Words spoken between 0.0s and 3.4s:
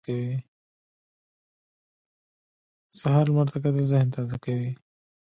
د سهار